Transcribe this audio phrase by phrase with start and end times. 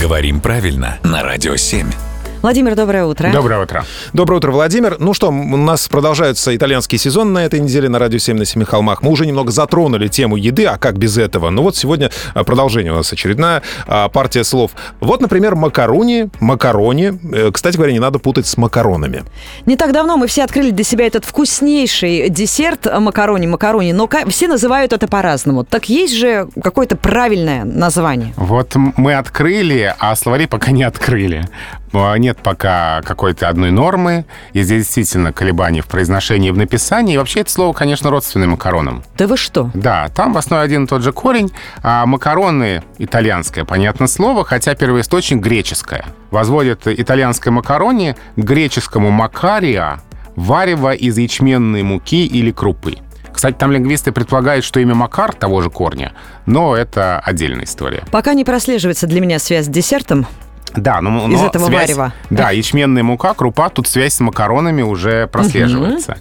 [0.00, 2.09] Говорим правильно на Радио 7.
[2.42, 3.30] Владимир, доброе утро.
[3.30, 3.84] Доброе утро.
[4.14, 4.96] Доброе утро, Владимир.
[4.98, 8.64] Ну что, у нас продолжается итальянский сезон на этой неделе на Радио 7 на Семи
[8.64, 9.02] холмах.
[9.02, 11.50] Мы уже немного затронули тему еды, а как без этого?
[11.50, 14.70] Ну вот сегодня а, продолжение у нас очередная а, партия слов.
[15.00, 17.20] Вот, например, макарони, макарони.
[17.30, 19.24] Э, Кстати говоря, не надо путать с макаронами.
[19.66, 24.08] Не так давно мы все открыли для себя этот вкуснейший десерт э, макарони, макарони, но
[24.28, 25.64] все называют это по-разному.
[25.64, 28.32] Так есть же какое-то правильное название.
[28.36, 31.46] Вот мы открыли, а словари пока не открыли.
[31.92, 34.24] А, Нет пока какой-то одной нормы.
[34.52, 37.14] И здесь действительно колебания в произношении и в написании.
[37.14, 39.02] И вообще это слово, конечно, родственное макаронам.
[39.16, 39.70] Да вы что?
[39.74, 41.50] Да, там в основе один и тот же корень.
[41.82, 46.04] А макароны итальянское, понятно слово, хотя первоисточник греческое.
[46.30, 50.00] Возводят итальянское макарони к греческому макария,
[50.36, 52.98] варево из ячменной муки или крупы.
[53.32, 56.12] Кстати, там лингвисты предполагают, что имя Макар того же корня,
[56.46, 58.04] но это отдельная история.
[58.10, 60.26] Пока не прослеживается для меня связь с десертом.
[60.74, 62.12] Да, но, Из но этого связь- варева.
[62.30, 66.18] Да, ячменная мука, крупа, тут связь с макаронами уже прослеживается.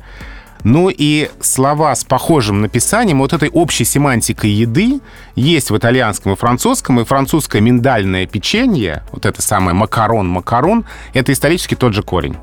[0.63, 4.99] Ну и слова с похожим написанием, вот этой общей семантикой еды
[5.35, 11.75] есть в итальянском и французском, и французское миндальное печенье, вот это самое макарон-макарон, это исторически
[11.75, 12.35] тот же корень.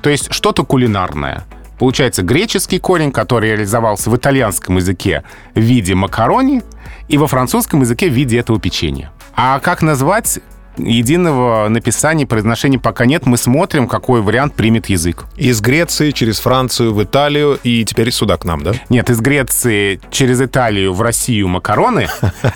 [0.00, 1.44] То есть что-то кулинарное.
[1.78, 5.22] Получается греческий корень, который реализовался в итальянском языке
[5.54, 6.62] в виде макарони,
[7.08, 9.12] и во французском языке в виде этого печенья.
[9.34, 10.40] А как назвать
[10.78, 13.26] единого написания, произношения пока нет.
[13.26, 15.26] Мы смотрим, какой вариант примет язык.
[15.36, 18.72] Из Греции через Францию в Италию и теперь сюда к нам, да?
[18.88, 22.08] Нет, из Греции через Италию в Россию макароны,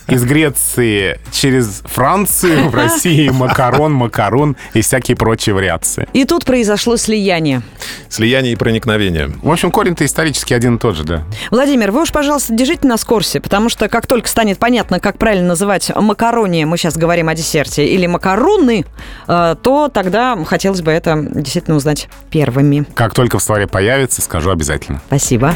[0.08, 6.08] из Греции через Францию в Россию макарон, макарон и всякие прочие вариации.
[6.12, 7.62] И тут произошло слияние.
[8.08, 9.30] Слияние и проникновение.
[9.42, 11.24] В общем, корень-то исторически один и тот же, да.
[11.50, 15.18] Владимир, вы уж, пожалуйста, держите нас в курсе, потому что как только станет понятно, как
[15.18, 18.84] правильно называть макарони, мы сейчас говорим о десерте, или макароны,
[19.28, 22.86] э, то тогда хотелось бы это действительно узнать первыми.
[22.94, 25.00] Как только в словаре появится, скажу обязательно.
[25.06, 25.54] Спасибо.